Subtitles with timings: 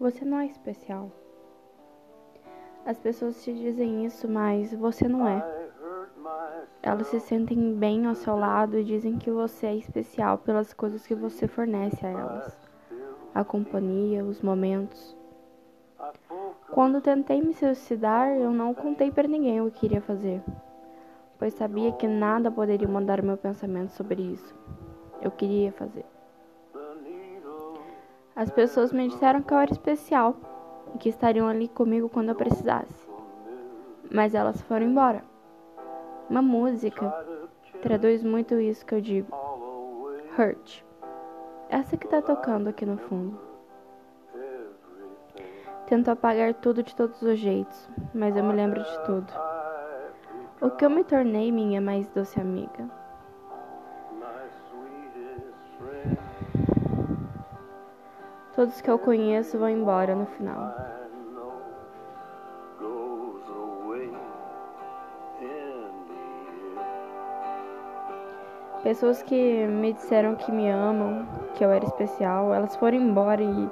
[0.00, 1.12] Você não é especial.
[2.86, 5.68] As pessoas te dizem isso, mas você não é.
[6.82, 11.06] Elas se sentem bem ao seu lado e dizem que você é especial pelas coisas
[11.06, 12.70] que você fornece a elas
[13.34, 15.16] a companhia, os momentos.
[16.70, 20.42] Quando tentei me suicidar, eu não contei para ninguém o que queria fazer,
[21.38, 24.54] pois sabia que nada poderia mudar meu pensamento sobre isso.
[25.20, 26.06] Eu queria fazer.
[28.40, 30.34] As pessoas me disseram que eu era especial
[30.94, 33.06] e que estariam ali comigo quando eu precisasse.
[34.10, 35.22] Mas elas foram embora.
[36.30, 37.06] Uma música
[37.82, 39.36] traduz muito isso que eu digo.
[40.38, 40.82] Hurt.
[41.68, 43.38] Essa que tá tocando aqui no fundo.
[45.86, 49.30] Tento apagar tudo de todos os jeitos, mas eu me lembro de tudo.
[50.62, 52.99] O que eu me tornei minha mais doce amiga.
[58.60, 60.74] Todos que eu conheço vão embora no final.
[68.82, 73.70] Pessoas que me disseram que me amam, que eu era especial, elas foram embora e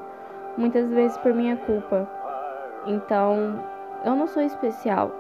[0.56, 2.08] muitas vezes por minha culpa.
[2.86, 3.62] Então,
[4.06, 5.12] eu não sou especial.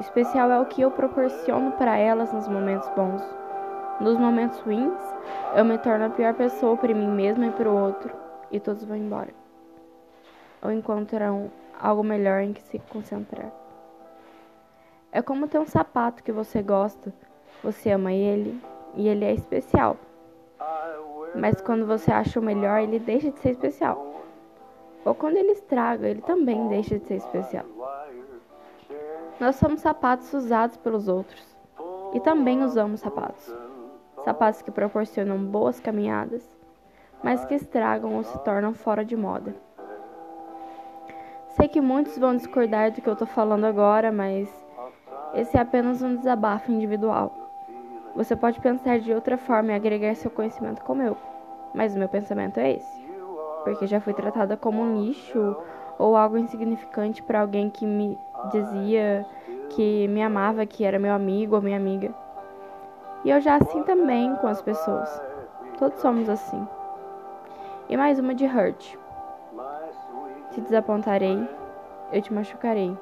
[0.00, 3.22] Especial é o que eu proporciono para elas nos momentos bons.
[4.02, 5.00] Nos momentos ruins,
[5.56, 8.21] eu me torno a pior pessoa para mim mesma e para o outro,
[8.52, 9.34] e todos vão embora.
[10.62, 11.50] Ou encontram
[11.80, 13.50] algo melhor em que se concentrar.
[15.10, 17.12] É como ter um sapato que você gosta,
[17.62, 18.60] você ama ele,
[18.94, 19.96] e ele é especial.
[21.34, 24.14] Mas quando você acha o melhor, ele deixa de ser especial.
[25.04, 27.64] Ou quando ele estraga, ele também deixa de ser especial.
[29.40, 31.56] Nós somos sapatos usados pelos outros.
[32.14, 33.52] E também usamos sapatos.
[34.24, 36.48] Sapatos que proporcionam boas caminhadas,
[37.22, 39.54] mas que estragam ou se tornam fora de moda.
[41.48, 44.48] Sei que muitos vão discordar do que eu estou falando agora, mas
[45.34, 47.32] esse é apenas um desabafo individual.
[48.16, 51.16] Você pode pensar de outra forma e agregar seu conhecimento como eu,
[51.74, 53.02] mas o meu pensamento é esse.
[53.64, 55.56] Porque já fui tratada como um lixo
[55.98, 58.18] ou algo insignificante para alguém que me
[58.50, 59.24] dizia
[59.70, 62.12] que me amava, que era meu amigo ou minha amiga.
[63.24, 65.08] E eu já assim também com as pessoas.
[65.78, 66.66] Todos somos assim.
[67.92, 68.96] E mais uma de hurt.
[70.50, 71.46] Te desapontarei,
[72.10, 72.96] eu te machucarei.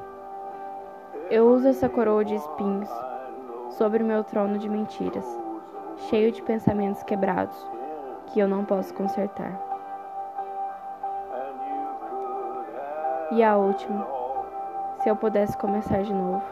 [1.31, 2.91] Eu uso essa coroa de espinhos
[3.69, 5.25] sobre o meu trono de mentiras,
[6.09, 7.57] cheio de pensamentos quebrados
[8.27, 9.53] que eu não posso consertar.
[13.31, 14.05] E a última,
[15.05, 16.43] se eu pudesse começar de novo,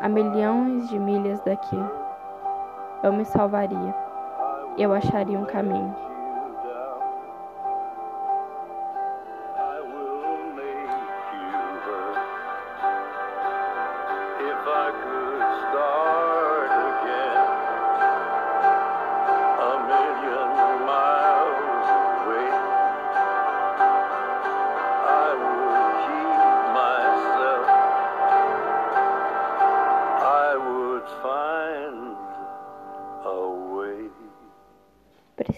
[0.00, 1.78] a milhões de milhas daqui,
[3.02, 3.94] eu me salvaria,
[4.78, 6.13] eu acharia um caminho.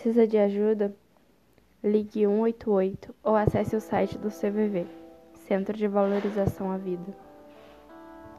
[0.07, 0.95] Precisa de ajuda?
[1.83, 4.87] Ligue 188 ou acesse o site do CVV
[5.35, 7.26] Centro de Valorização à Vida.